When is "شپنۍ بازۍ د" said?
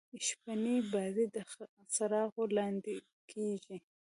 0.27-1.37